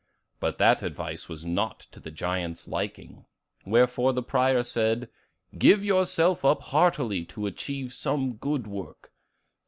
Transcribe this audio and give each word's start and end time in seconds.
But 0.39 0.57
that 0.57 0.81
advice 0.81 1.29
was 1.29 1.45
not 1.45 1.81
to 1.91 1.99
the 1.99 2.09
giant's 2.09 2.67
liking; 2.67 3.27
wherefore 3.67 4.13
the 4.13 4.23
prior 4.23 4.63
said, 4.63 5.09
'Give 5.55 5.85
yourself 5.85 6.43
up 6.43 6.61
heartily 6.63 7.23
to 7.25 7.45
achieve 7.45 7.93
some 7.93 8.33
good 8.37 8.65
work. 8.65 9.13